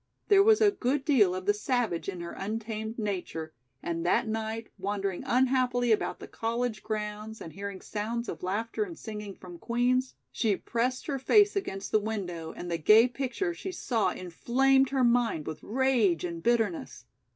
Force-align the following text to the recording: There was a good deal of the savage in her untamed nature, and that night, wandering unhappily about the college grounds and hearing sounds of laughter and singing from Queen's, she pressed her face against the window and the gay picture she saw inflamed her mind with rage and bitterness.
There 0.29 0.41
was 0.41 0.61
a 0.61 0.71
good 0.71 1.05
deal 1.05 1.35
of 1.35 1.45
the 1.45 1.53
savage 1.53 2.09
in 2.09 2.21
her 2.21 2.31
untamed 2.31 2.97
nature, 2.97 3.53
and 3.83 4.03
that 4.03 4.27
night, 4.27 4.69
wandering 4.79 5.21
unhappily 5.27 5.91
about 5.91 6.17
the 6.17 6.27
college 6.27 6.81
grounds 6.81 7.39
and 7.39 7.53
hearing 7.53 7.81
sounds 7.81 8.27
of 8.27 8.41
laughter 8.41 8.83
and 8.83 8.97
singing 8.97 9.35
from 9.35 9.59
Queen's, 9.59 10.15
she 10.31 10.55
pressed 10.57 11.05
her 11.05 11.19
face 11.19 11.55
against 11.55 11.91
the 11.91 11.99
window 11.99 12.51
and 12.51 12.71
the 12.71 12.79
gay 12.79 13.07
picture 13.07 13.53
she 13.53 13.71
saw 13.71 14.09
inflamed 14.09 14.89
her 14.89 15.03
mind 15.03 15.45
with 15.45 15.61
rage 15.61 16.23
and 16.23 16.41
bitterness. 16.41 17.05